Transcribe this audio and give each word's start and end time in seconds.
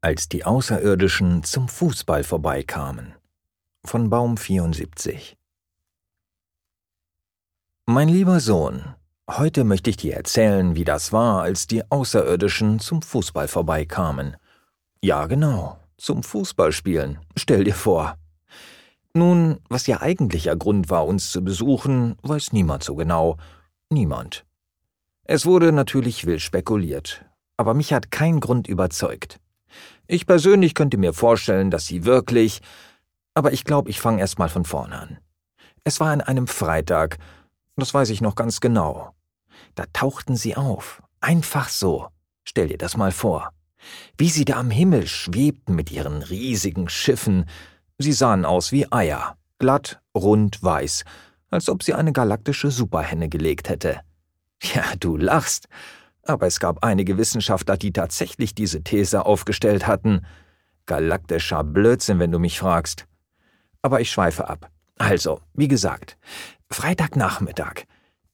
Als 0.00 0.28
die 0.28 0.44
Außerirdischen 0.44 1.42
zum 1.42 1.66
Fußball 1.66 2.22
vorbeikamen. 2.22 3.14
Von 3.84 4.10
Baum 4.10 4.36
74. 4.36 5.36
Mein 7.84 8.08
lieber 8.08 8.38
Sohn, 8.38 8.94
heute 9.28 9.64
möchte 9.64 9.90
ich 9.90 9.96
dir 9.96 10.14
erzählen, 10.14 10.76
wie 10.76 10.84
das 10.84 11.12
war, 11.12 11.42
als 11.42 11.66
die 11.66 11.82
Außerirdischen 11.90 12.78
zum 12.78 13.02
Fußball 13.02 13.48
vorbeikamen. 13.48 14.36
Ja, 15.02 15.26
genau, 15.26 15.80
zum 15.96 16.22
Fußballspielen, 16.22 17.18
stell 17.34 17.64
dir 17.64 17.74
vor. 17.74 18.16
Nun, 19.14 19.58
was 19.68 19.88
ihr 19.88 20.00
eigentlicher 20.00 20.54
Grund 20.54 20.90
war, 20.90 21.08
uns 21.08 21.32
zu 21.32 21.42
besuchen, 21.42 22.14
weiß 22.22 22.52
niemand 22.52 22.84
so 22.84 22.94
genau. 22.94 23.36
Niemand. 23.90 24.46
Es 25.24 25.44
wurde 25.44 25.72
natürlich 25.72 26.24
wild 26.24 26.40
spekuliert, 26.40 27.24
aber 27.56 27.74
mich 27.74 27.92
hat 27.92 28.12
kein 28.12 28.38
Grund 28.38 28.68
überzeugt. 28.68 29.40
Ich 30.06 30.26
persönlich 30.26 30.74
könnte 30.74 30.96
mir 30.96 31.12
vorstellen, 31.12 31.70
dass 31.70 31.86
sie 31.86 32.04
wirklich. 32.04 32.60
Aber 33.34 33.52
ich 33.52 33.64
glaube, 33.64 33.90
ich 33.90 34.00
fange 34.00 34.20
erst 34.20 34.38
mal 34.38 34.48
von 34.48 34.64
vorne 34.64 34.98
an. 34.98 35.18
Es 35.84 36.00
war 36.00 36.10
an 36.10 36.20
einem 36.20 36.46
Freitag, 36.46 37.18
das 37.76 37.94
weiß 37.94 38.10
ich 38.10 38.20
noch 38.20 38.34
ganz 38.34 38.60
genau. 38.60 39.14
Da 39.74 39.84
tauchten 39.92 40.36
sie 40.36 40.56
auf, 40.56 41.02
einfach 41.20 41.68
so. 41.68 42.08
Stell 42.44 42.68
dir 42.68 42.78
das 42.78 42.96
mal 42.96 43.12
vor. 43.12 43.50
Wie 44.16 44.28
sie 44.28 44.44
da 44.44 44.56
am 44.56 44.70
Himmel 44.70 45.06
schwebten 45.06 45.74
mit 45.74 45.90
ihren 45.92 46.22
riesigen 46.22 46.88
Schiffen. 46.88 47.44
Sie 47.98 48.12
sahen 48.12 48.44
aus 48.44 48.72
wie 48.72 48.90
Eier, 48.90 49.36
glatt, 49.58 50.00
rund, 50.14 50.62
weiß, 50.62 51.04
als 51.50 51.68
ob 51.68 51.82
sie 51.82 51.94
eine 51.94 52.12
galaktische 52.12 52.70
Superhenne 52.70 53.28
gelegt 53.28 53.68
hätte. 53.68 54.00
Ja, 54.62 54.84
du 54.98 55.16
lachst, 55.16 55.68
aber 56.28 56.46
es 56.46 56.60
gab 56.60 56.84
einige 56.84 57.16
Wissenschaftler, 57.16 57.76
die 57.76 57.92
tatsächlich 57.92 58.54
diese 58.54 58.82
These 58.82 59.24
aufgestellt 59.24 59.86
hatten. 59.86 60.26
Galaktischer 60.86 61.64
Blödsinn, 61.64 62.18
wenn 62.18 62.32
du 62.32 62.38
mich 62.38 62.58
fragst. 62.58 63.06
Aber 63.82 64.00
ich 64.00 64.10
schweife 64.10 64.48
ab. 64.48 64.70
Also, 64.98 65.40
wie 65.54 65.68
gesagt, 65.68 66.18
Freitagnachmittag. 66.70 67.84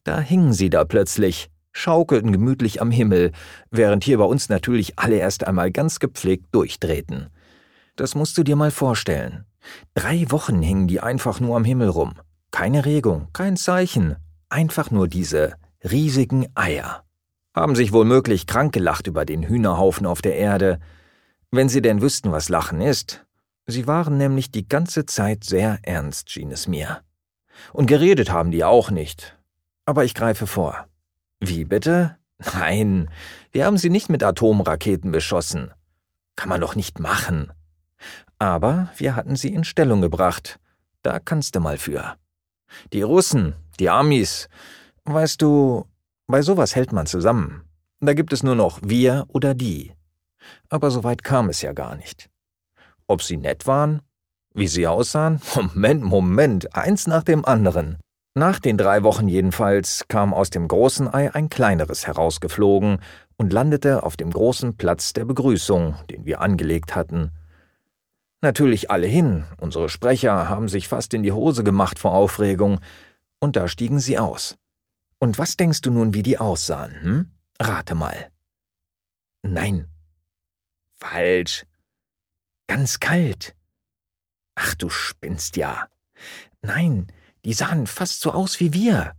Da 0.02 0.18
hingen 0.20 0.52
sie 0.52 0.70
da 0.70 0.84
plötzlich, 0.84 1.50
schaukelten 1.72 2.32
gemütlich 2.32 2.80
am 2.80 2.90
Himmel, 2.90 3.32
während 3.70 4.04
hier 4.04 4.18
bei 4.18 4.24
uns 4.24 4.48
natürlich 4.48 4.98
alle 4.98 5.16
erst 5.16 5.46
einmal 5.46 5.70
ganz 5.70 6.00
gepflegt 6.00 6.46
durchdrehten. 6.52 7.28
Das 7.96 8.14
musst 8.14 8.36
du 8.38 8.42
dir 8.42 8.56
mal 8.56 8.70
vorstellen. 8.70 9.44
Drei 9.94 10.30
Wochen 10.30 10.62
hingen 10.62 10.88
die 10.88 11.00
einfach 11.00 11.40
nur 11.40 11.56
am 11.56 11.64
Himmel 11.64 11.88
rum. 11.88 12.14
Keine 12.50 12.84
Regung, 12.84 13.28
kein 13.32 13.56
Zeichen, 13.56 14.16
einfach 14.48 14.90
nur 14.90 15.08
diese 15.08 15.54
riesigen 15.82 16.46
Eier 16.54 17.03
haben 17.54 17.76
sich 17.76 17.92
wohl 17.92 18.04
möglich 18.04 18.46
krank 18.46 18.72
gelacht 18.72 19.06
über 19.06 19.24
den 19.24 19.44
Hühnerhaufen 19.44 20.06
auf 20.06 20.20
der 20.20 20.36
Erde, 20.36 20.80
wenn 21.50 21.68
sie 21.68 21.82
denn 21.82 22.02
wüssten, 22.02 22.32
was 22.32 22.48
Lachen 22.48 22.80
ist. 22.80 23.24
Sie 23.66 23.86
waren 23.86 24.18
nämlich 24.18 24.50
die 24.50 24.68
ganze 24.68 25.06
Zeit 25.06 25.44
sehr 25.44 25.78
ernst, 25.82 26.30
schien 26.30 26.50
es 26.50 26.66
mir. 26.66 27.00
Und 27.72 27.86
geredet 27.86 28.30
haben 28.30 28.50
die 28.50 28.64
auch 28.64 28.90
nicht. 28.90 29.38
Aber 29.86 30.04
ich 30.04 30.14
greife 30.14 30.46
vor. 30.46 30.86
Wie 31.40 31.64
bitte? 31.64 32.16
Nein, 32.54 33.10
wir 33.52 33.64
haben 33.66 33.78
sie 33.78 33.90
nicht 33.90 34.08
mit 34.08 34.22
Atomraketen 34.22 35.12
beschossen. 35.12 35.70
Kann 36.36 36.48
man 36.48 36.60
doch 36.60 36.74
nicht 36.74 36.98
machen. 36.98 37.52
Aber 38.38 38.90
wir 38.96 39.14
hatten 39.14 39.36
sie 39.36 39.54
in 39.54 39.64
Stellung 39.64 40.00
gebracht. 40.00 40.58
Da 41.02 41.20
kannst 41.20 41.54
du 41.54 41.60
mal 41.60 41.78
für. 41.78 42.16
Die 42.92 43.02
Russen, 43.02 43.54
die 43.78 43.88
Amis, 43.88 44.48
weißt 45.04 45.40
du, 45.40 45.86
bei 46.26 46.42
sowas 46.42 46.74
hält 46.74 46.92
man 46.92 47.06
zusammen. 47.06 47.64
Da 48.00 48.14
gibt 48.14 48.32
es 48.32 48.42
nur 48.42 48.54
noch 48.54 48.80
wir 48.82 49.24
oder 49.28 49.54
die. 49.54 49.92
Aber 50.68 50.90
so 50.90 51.04
weit 51.04 51.24
kam 51.24 51.48
es 51.48 51.62
ja 51.62 51.72
gar 51.72 51.96
nicht. 51.96 52.28
Ob 53.06 53.22
sie 53.22 53.36
nett 53.36 53.66
waren? 53.66 54.02
Wie 54.54 54.68
sie 54.68 54.86
aussahen? 54.86 55.40
Moment, 55.54 56.02
Moment, 56.02 56.74
eins 56.74 57.06
nach 57.06 57.22
dem 57.22 57.44
anderen. 57.44 57.98
Nach 58.34 58.58
den 58.58 58.76
drei 58.76 59.02
Wochen 59.04 59.28
jedenfalls 59.28 60.06
kam 60.08 60.34
aus 60.34 60.50
dem 60.50 60.66
großen 60.66 61.12
Ei 61.12 61.32
ein 61.32 61.48
kleineres 61.48 62.06
herausgeflogen 62.06 62.98
und 63.36 63.52
landete 63.52 64.02
auf 64.02 64.16
dem 64.16 64.30
großen 64.30 64.76
Platz 64.76 65.12
der 65.12 65.24
Begrüßung, 65.24 65.94
den 66.10 66.24
wir 66.24 66.40
angelegt 66.40 66.94
hatten. 66.94 67.30
Natürlich 68.40 68.90
alle 68.90 69.06
hin, 69.06 69.44
unsere 69.58 69.88
Sprecher 69.88 70.48
haben 70.48 70.68
sich 70.68 70.88
fast 70.88 71.14
in 71.14 71.22
die 71.22 71.32
Hose 71.32 71.64
gemacht 71.64 71.98
vor 71.98 72.12
Aufregung, 72.12 72.80
und 73.40 73.56
da 73.56 73.68
stiegen 73.68 74.00
sie 74.00 74.18
aus. 74.18 74.56
Und 75.18 75.38
was 75.38 75.56
denkst 75.56 75.80
du 75.80 75.90
nun, 75.90 76.14
wie 76.14 76.22
die 76.22 76.38
aussahen, 76.38 77.00
hm? 77.02 77.30
Rate 77.60 77.94
mal. 77.94 78.30
Nein. 79.42 79.88
Falsch. 80.96 81.66
Ganz 82.66 83.00
kalt. 83.00 83.54
Ach, 84.54 84.74
du 84.74 84.88
spinnst 84.88 85.56
ja. 85.56 85.88
Nein, 86.62 87.08
die 87.44 87.52
sahen 87.52 87.86
fast 87.86 88.20
so 88.20 88.32
aus 88.32 88.60
wie 88.60 88.72
wir. 88.72 89.14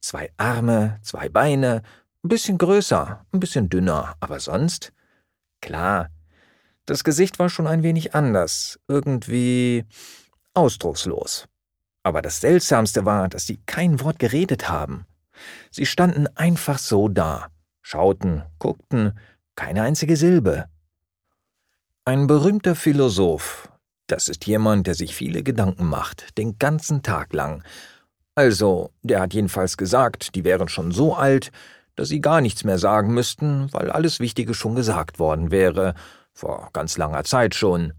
Zwei 0.00 0.32
Arme, 0.36 0.98
zwei 1.02 1.28
Beine, 1.28 1.82
ein 2.24 2.28
bisschen 2.28 2.58
größer, 2.58 3.24
ein 3.32 3.40
bisschen 3.40 3.68
dünner, 3.68 4.16
aber 4.20 4.40
sonst? 4.40 4.92
Klar. 5.60 6.10
Das 6.86 7.04
Gesicht 7.04 7.38
war 7.38 7.50
schon 7.50 7.66
ein 7.66 7.82
wenig 7.82 8.14
anders, 8.14 8.80
irgendwie 8.88 9.84
ausdruckslos. 10.54 11.46
Aber 12.02 12.22
das 12.22 12.40
Seltsamste 12.40 13.04
war, 13.04 13.28
dass 13.28 13.46
sie 13.46 13.58
kein 13.66 14.00
Wort 14.00 14.18
geredet 14.18 14.68
haben. 14.68 15.04
Sie 15.70 15.86
standen 15.86 16.26
einfach 16.36 16.78
so 16.78 17.08
da, 17.08 17.48
schauten, 17.82 18.42
guckten, 18.58 19.18
keine 19.56 19.82
einzige 19.82 20.16
Silbe. 20.16 20.66
Ein 22.04 22.26
berühmter 22.26 22.74
Philosoph, 22.74 23.70
das 24.06 24.28
ist 24.28 24.46
jemand, 24.46 24.86
der 24.86 24.94
sich 24.94 25.14
viele 25.14 25.42
Gedanken 25.42 25.86
macht, 25.86 26.38
den 26.38 26.58
ganzen 26.58 27.02
Tag 27.02 27.32
lang. 27.32 27.62
Also, 28.34 28.92
der 29.02 29.20
hat 29.20 29.34
jedenfalls 29.34 29.76
gesagt, 29.76 30.34
die 30.34 30.44
wären 30.44 30.68
schon 30.68 30.92
so 30.92 31.14
alt, 31.14 31.50
dass 31.96 32.08
sie 32.08 32.20
gar 32.20 32.40
nichts 32.40 32.62
mehr 32.64 32.78
sagen 32.78 33.12
müssten, 33.12 33.72
weil 33.72 33.90
alles 33.90 34.20
Wichtige 34.20 34.54
schon 34.54 34.76
gesagt 34.76 35.18
worden 35.18 35.50
wäre, 35.50 35.94
vor 36.32 36.70
ganz 36.72 36.96
langer 36.96 37.24
Zeit 37.24 37.54
schon. 37.54 37.92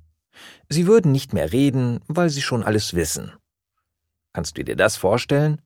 Sie 0.70 0.88
würden 0.88 1.12
nicht 1.12 1.34
mehr 1.34 1.52
reden, 1.52 2.00
weil 2.08 2.30
sie 2.30 2.42
schon 2.42 2.64
alles 2.64 2.94
wissen. 2.94 3.34
Kannst 4.34 4.58
du 4.58 4.64
dir 4.64 4.78
das 4.78 4.96
vorstellen? 4.96 5.62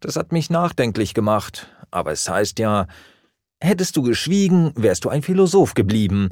Das 0.00 0.16
hat 0.16 0.32
mich 0.32 0.50
nachdenklich 0.50 1.14
gemacht, 1.14 1.68
aber 1.90 2.12
es 2.12 2.28
heißt 2.28 2.58
ja, 2.58 2.86
hättest 3.60 3.96
du 3.96 4.02
geschwiegen, 4.02 4.72
wärst 4.76 5.04
du 5.04 5.08
ein 5.08 5.22
Philosoph 5.22 5.74
geblieben. 5.74 6.30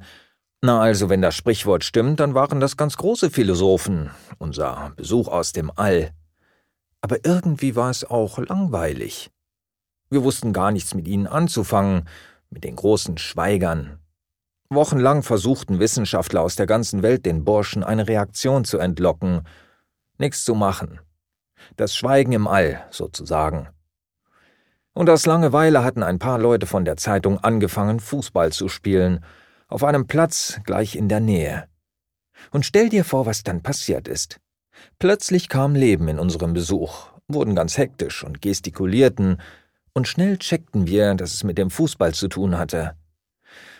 Na 0.60 0.80
also, 0.80 1.08
wenn 1.08 1.22
das 1.22 1.34
Sprichwort 1.34 1.82
stimmt, 1.82 2.20
dann 2.20 2.34
waren 2.34 2.60
das 2.60 2.76
ganz 2.76 2.96
große 2.96 3.30
Philosophen, 3.30 4.10
unser 4.38 4.92
Besuch 4.96 5.28
aus 5.28 5.52
dem 5.52 5.72
All. 5.74 6.12
Aber 7.00 7.24
irgendwie 7.24 7.74
war 7.74 7.90
es 7.90 8.04
auch 8.04 8.38
langweilig. 8.38 9.30
Wir 10.08 10.22
wussten 10.22 10.52
gar 10.52 10.70
nichts 10.70 10.94
mit 10.94 11.08
ihnen 11.08 11.26
anzufangen, 11.26 12.08
mit 12.50 12.64
den 12.64 12.76
großen 12.76 13.18
Schweigern. 13.18 13.98
Wochenlang 14.68 15.22
versuchten 15.22 15.80
Wissenschaftler 15.80 16.42
aus 16.42 16.54
der 16.54 16.66
ganzen 16.66 17.02
Welt 17.02 17.26
den 17.26 17.44
Burschen 17.44 17.82
eine 17.82 18.06
Reaktion 18.06 18.64
zu 18.64 18.78
entlocken. 18.78 19.42
Nichts 20.18 20.44
zu 20.44 20.54
machen. 20.54 21.00
Das 21.76 21.96
Schweigen 21.96 22.32
im 22.32 22.46
All, 22.46 22.84
sozusagen. 22.90 23.68
Und 24.94 25.08
aus 25.08 25.26
Langeweile 25.26 25.84
hatten 25.84 26.02
ein 26.02 26.18
paar 26.18 26.38
Leute 26.38 26.66
von 26.66 26.84
der 26.84 26.96
Zeitung 26.96 27.38
angefangen, 27.38 27.98
Fußball 27.98 28.52
zu 28.52 28.68
spielen, 28.68 29.24
auf 29.68 29.84
einem 29.84 30.06
Platz 30.06 30.60
gleich 30.64 30.96
in 30.96 31.08
der 31.08 31.20
Nähe. 31.20 31.64
Und 32.50 32.66
stell 32.66 32.88
dir 32.88 33.04
vor, 33.04 33.24
was 33.24 33.42
dann 33.42 33.62
passiert 33.62 34.06
ist. 34.06 34.38
Plötzlich 34.98 35.48
kam 35.48 35.74
Leben 35.74 36.08
in 36.08 36.18
unserem 36.18 36.52
Besuch, 36.52 37.08
wurden 37.28 37.54
ganz 37.54 37.78
hektisch 37.78 38.24
und 38.24 38.42
gestikulierten, 38.42 39.40
und 39.94 40.08
schnell 40.08 40.38
checkten 40.38 40.86
wir, 40.86 41.14
dass 41.14 41.34
es 41.34 41.44
mit 41.44 41.58
dem 41.58 41.70
Fußball 41.70 42.14
zu 42.14 42.28
tun 42.28 42.56
hatte. 42.56 42.96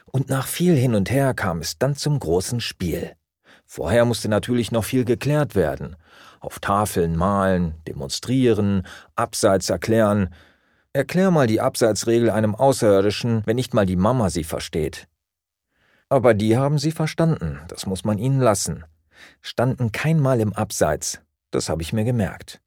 Und 0.05 0.29
nach 0.29 0.47
viel 0.47 0.77
hin 0.77 0.95
und 0.95 1.11
her 1.11 1.33
kam 1.33 1.61
es 1.61 1.79
dann 1.79 1.97
zum 1.97 2.19
großen 2.19 2.61
Spiel. 2.61 3.17
Vorher 3.75 4.05
musste 4.05 4.29
natürlich 4.29 4.71
noch 4.71 4.85
viel 4.85 5.07
geklärt 5.07 5.55
werden, 5.55 5.97
auf 6.41 6.59
Tafeln 6.59 7.17
malen, 7.17 7.73
demonstrieren, 7.89 8.87
Abseits 9.17 9.71
erklären. 9.71 10.29
Erklär 10.93 11.31
mal 11.31 11.47
die 11.47 11.63
Abseitsregel 11.63 12.29
einem 12.29 12.55
Außerirdischen, 12.55 13.41
wenn 13.47 13.57
nicht 13.57 13.73
mal 13.73 13.87
die 13.87 13.97
Mama 13.97 14.29
sie 14.29 14.45
versteht. 14.45 15.09
Aber 16.11 16.35
die 16.35 16.59
haben 16.59 16.77
sie 16.77 16.93
verstanden, 16.93 17.61
das 17.69 17.87
muss 17.87 18.05
man 18.05 18.19
ihnen 18.19 18.41
lassen. 18.41 18.85
Standen 19.41 19.91
kein 19.91 20.21
Mal 20.21 20.41
im 20.41 20.53
Abseits, 20.53 21.23
das 21.51 21.71
habe 21.71 21.81
ich 21.81 21.95
mir 21.95 22.05
gemerkt. 22.05 22.61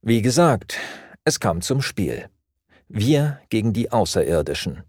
Wie 0.00 0.22
gesagt, 0.22 0.78
es 1.24 1.38
kam 1.38 1.60
zum 1.60 1.82
Spiel. 1.82 2.30
Wir 2.88 3.40
gegen 3.50 3.74
die 3.74 3.92
Außerirdischen. 3.92 4.84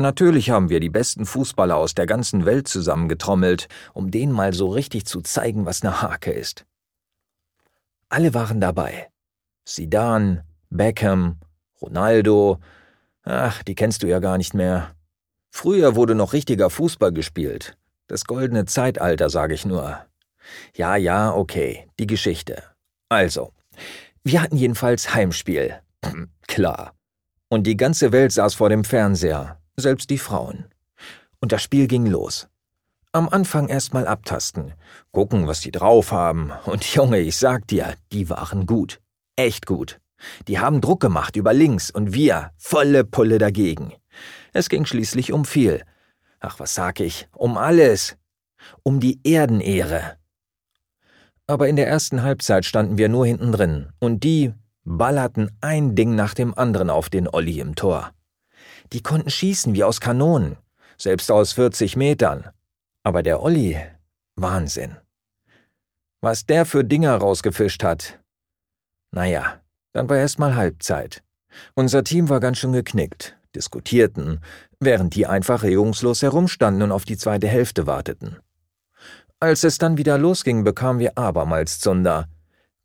Natürlich 0.00 0.50
haben 0.50 0.68
wir 0.68 0.78
die 0.78 0.90
besten 0.90 1.26
Fußballer 1.26 1.76
aus 1.76 1.92
der 1.92 2.06
ganzen 2.06 2.44
Welt 2.44 2.68
zusammengetrommelt, 2.68 3.66
um 3.94 4.12
denen 4.12 4.32
mal 4.32 4.52
so 4.52 4.68
richtig 4.68 5.06
zu 5.06 5.22
zeigen, 5.22 5.66
was 5.66 5.82
eine 5.82 6.00
Hake 6.00 6.30
ist. 6.30 6.64
Alle 8.08 8.32
waren 8.32 8.60
dabei. 8.60 9.10
Sidan, 9.64 10.42
Beckham, 10.70 11.40
Ronaldo. 11.82 12.60
Ach, 13.24 13.64
die 13.64 13.74
kennst 13.74 14.04
du 14.04 14.06
ja 14.06 14.20
gar 14.20 14.38
nicht 14.38 14.54
mehr. 14.54 14.94
Früher 15.50 15.96
wurde 15.96 16.14
noch 16.14 16.32
richtiger 16.32 16.70
Fußball 16.70 17.12
gespielt. 17.12 17.76
Das 18.06 18.24
goldene 18.24 18.66
Zeitalter, 18.66 19.28
sage 19.28 19.54
ich 19.54 19.66
nur. 19.66 19.98
Ja, 20.74 20.94
ja, 20.94 21.34
okay, 21.34 21.88
die 21.98 22.06
Geschichte. 22.06 22.62
Also, 23.08 23.52
wir 24.22 24.42
hatten 24.42 24.56
jedenfalls 24.56 25.12
Heimspiel. 25.12 25.80
Klar. 26.46 26.94
Und 27.48 27.66
die 27.66 27.76
ganze 27.76 28.12
Welt 28.12 28.30
saß 28.32 28.54
vor 28.54 28.68
dem 28.68 28.84
Fernseher, 28.84 29.58
selbst 29.80 30.10
die 30.10 30.18
Frauen. 30.18 30.66
Und 31.40 31.52
das 31.52 31.62
Spiel 31.62 31.86
ging 31.86 32.06
los. 32.06 32.48
Am 33.12 33.28
Anfang 33.28 33.68
erstmal 33.68 34.06
abtasten, 34.06 34.74
gucken, 35.12 35.46
was 35.46 35.60
die 35.60 35.70
drauf 35.70 36.12
haben. 36.12 36.52
Und 36.66 36.84
Junge, 36.94 37.20
ich 37.20 37.36
sag 37.36 37.66
dir, 37.66 37.94
die 38.12 38.28
waren 38.28 38.66
gut. 38.66 39.00
Echt 39.36 39.66
gut. 39.66 40.00
Die 40.48 40.58
haben 40.58 40.80
Druck 40.80 41.00
gemacht 41.00 41.36
über 41.36 41.52
links 41.52 41.90
und 41.90 42.12
wir 42.12 42.50
volle 42.56 43.04
Pulle 43.04 43.38
dagegen. 43.38 43.92
Es 44.52 44.68
ging 44.68 44.84
schließlich 44.84 45.32
um 45.32 45.44
viel. 45.44 45.82
Ach, 46.40 46.58
was 46.58 46.74
sag 46.74 47.00
ich? 47.00 47.28
Um 47.32 47.56
alles. 47.56 48.16
Um 48.82 49.00
die 49.00 49.20
Erdenehre. 49.24 50.16
Aber 51.46 51.68
in 51.68 51.76
der 51.76 51.88
ersten 51.88 52.22
Halbzeit 52.22 52.64
standen 52.64 52.98
wir 52.98 53.08
nur 53.08 53.26
hinten 53.26 53.52
drin 53.52 53.88
und 54.00 54.22
die 54.22 54.52
ballerten 54.84 55.50
ein 55.60 55.94
Ding 55.94 56.14
nach 56.14 56.34
dem 56.34 56.56
anderen 56.56 56.90
auf 56.90 57.08
den 57.08 57.28
Olli 57.28 57.60
im 57.60 57.74
Tor. 57.74 58.12
Die 58.92 59.02
konnten 59.02 59.30
schießen 59.30 59.74
wie 59.74 59.84
aus 59.84 60.00
Kanonen, 60.00 60.56
selbst 60.96 61.30
aus 61.30 61.52
40 61.52 61.96
Metern. 61.96 62.48
Aber 63.02 63.22
der 63.22 63.42
Olli, 63.42 63.78
Wahnsinn. 64.36 64.96
Was 66.20 66.46
der 66.46 66.66
für 66.66 66.84
Dinger 66.84 67.16
rausgefischt 67.16 67.84
hat. 67.84 68.18
Naja, 69.12 69.60
dann 69.92 70.08
war 70.08 70.16
erst 70.16 70.38
mal 70.38 70.56
Halbzeit. 70.56 71.22
Unser 71.74 72.04
Team 72.04 72.28
war 72.28 72.40
ganz 72.40 72.58
schön 72.58 72.72
geknickt, 72.72 73.36
diskutierten, 73.54 74.40
während 74.80 75.14
die 75.14 75.26
einfach 75.26 75.62
regungslos 75.62 76.22
herumstanden 76.22 76.82
und 76.82 76.92
auf 76.92 77.04
die 77.04 77.16
zweite 77.16 77.48
Hälfte 77.48 77.86
warteten. 77.86 78.36
Als 79.40 79.62
es 79.64 79.78
dann 79.78 79.96
wieder 79.96 80.18
losging, 80.18 80.64
bekamen 80.64 80.98
wir 80.98 81.16
abermals 81.16 81.78
Zunder. 81.78 82.28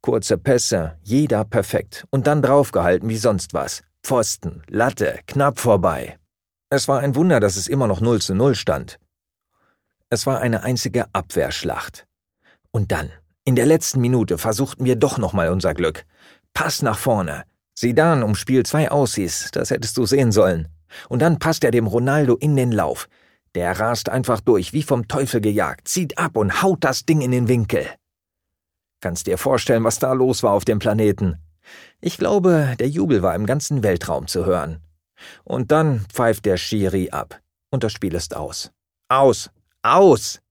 Kurze 0.02 0.38
Pässe, 0.38 0.98
jeder 1.02 1.46
perfekt 1.46 2.06
und 2.12 2.28
dann 2.28 2.42
draufgehalten 2.42 3.10
wie 3.10 3.18
sonst 3.18 3.54
was. 3.54 3.84
Pfosten, 4.04 4.64
Latte, 4.68 5.20
knapp 5.28 5.60
vorbei. 5.60 6.20
Es 6.70 6.90
war 6.90 7.00
ein 7.00 7.16
Wunder, 7.16 7.40
dass 7.40 7.56
es 7.56 7.70
immer 7.70 7.88
noch 7.88 8.02
0 8.02 8.22
zu 8.22 8.36
0 8.36 8.54
stand. 8.54 9.00
Es 10.10 10.26
war 10.26 10.42
eine 10.42 10.64
einzige 10.64 11.06
Abwehrschlacht. 11.14 12.06
Und 12.72 12.92
dann, 12.92 13.12
in 13.46 13.56
der 13.56 13.66
letzten 13.66 14.02
Minute, 14.02 14.38
versuchten 14.38 14.84
wir 14.84 14.98
doch 14.98 15.18
nochmal 15.18 15.50
unser 15.50 15.74
Glück. 15.74 16.06
Pass 16.54 16.82
nach 16.82 16.98
vorne. 16.98 17.46
Sidan 17.76 18.24
um 18.24 18.36
Spiel 18.36 18.66
2 18.66 18.92
aushieß, 18.92 19.52
das 19.54 19.70
hättest 19.70 19.96
du 19.96 20.06
sehen 20.06 20.34
sollen. 20.34 20.68
Und 21.08 21.22
dann 21.22 21.40
passt 21.40 21.64
er 21.64 21.72
dem 21.72 21.88
Ronaldo 21.88 22.36
in 22.36 22.58
den 22.58 22.74
Lauf. 22.74 23.08
Der 23.56 23.80
rast 23.80 24.10
einfach 24.10 24.42
durch, 24.42 24.74
wie 24.74 24.84
vom 24.84 25.08
Teufel 25.08 25.40
gejagt, 25.40 25.88
zieht 25.88 26.18
ab 26.18 26.36
und 26.36 26.62
haut 26.62 26.84
das 26.84 27.06
Ding 27.06 27.22
in 27.22 27.32
den 27.32 27.48
Winkel. 27.48 27.88
Kannst 29.00 29.28
dir 29.28 29.38
vorstellen, 29.38 29.86
was 29.86 30.00
da 30.00 30.12
los 30.12 30.44
war 30.44 30.52
auf 30.52 30.66
dem 30.66 30.80
Planeten. 30.80 31.38
Ich 32.02 32.18
glaube, 32.18 32.76
der 32.80 32.90
Jubel 32.90 33.22
war 33.22 33.36
im 33.36 33.46
ganzen 33.46 33.84
Weltraum 33.84 34.28
zu 34.28 34.46
hören. 34.46 34.82
Und 35.44 35.72
dann 35.72 36.06
pfeift 36.12 36.46
der 36.46 36.58
Schiri 36.58 37.10
ab. 37.12 37.40
Und 37.70 37.84
das 37.84 37.94
Spiel 37.94 38.14
ist 38.14 38.36
aus. 38.36 38.72
Aus! 39.10 39.50
Aus! 39.82 40.42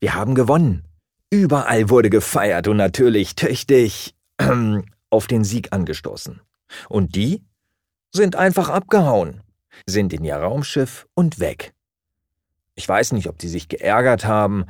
Wir 0.00 0.14
haben 0.14 0.34
gewonnen. 0.34 0.84
Überall 1.30 1.88
wurde 1.88 2.10
gefeiert 2.10 2.68
und 2.68 2.76
natürlich 2.76 3.34
tüchtig 3.36 4.14
auf 5.10 5.26
den 5.26 5.44
Sieg 5.44 5.72
angestoßen. 5.72 6.40
Und 6.88 7.14
die 7.14 7.42
sind 8.10 8.36
einfach 8.36 8.68
abgehauen, 8.68 9.40
sind 9.86 10.12
in 10.12 10.24
ihr 10.24 10.36
Raumschiff 10.36 11.06
und 11.14 11.38
weg. 11.38 11.72
Ich 12.74 12.88
weiß 12.88 13.12
nicht, 13.12 13.28
ob 13.28 13.38
die 13.38 13.48
sich 13.48 13.68
geärgert 13.68 14.24
haben. 14.24 14.66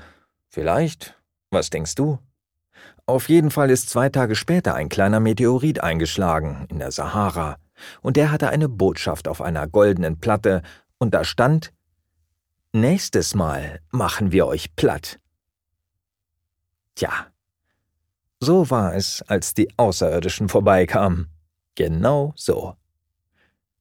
Vielleicht. 0.48 1.18
Was 1.50 1.70
denkst 1.70 1.94
du? 1.94 2.18
Auf 3.06 3.28
jeden 3.28 3.50
Fall 3.50 3.70
ist 3.70 3.90
zwei 3.90 4.08
Tage 4.08 4.34
später 4.36 4.74
ein 4.74 4.88
kleiner 4.88 5.20
Meteorit 5.20 5.82
eingeschlagen 5.82 6.66
in 6.68 6.78
der 6.78 6.92
Sahara, 6.92 7.56
und 8.00 8.16
der 8.16 8.30
hatte 8.30 8.48
eine 8.48 8.68
Botschaft 8.68 9.26
auf 9.26 9.40
einer 9.42 9.66
goldenen 9.66 10.20
Platte, 10.20 10.62
und 10.98 11.14
da 11.14 11.24
stand 11.24 11.72
Nächstes 12.74 13.34
Mal 13.34 13.80
machen 13.90 14.32
wir 14.32 14.46
euch 14.46 14.74
platt. 14.76 15.18
Tja, 16.94 17.26
so 18.40 18.70
war 18.70 18.94
es, 18.94 19.22
als 19.22 19.52
die 19.52 19.68
Außerirdischen 19.76 20.48
vorbeikamen. 20.48 21.28
Genau 21.74 22.32
so. 22.34 22.76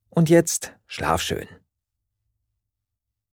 Und 0.10 0.30
jetzt 0.30 0.74
schlaf 0.88 1.22
schön. 1.22 1.48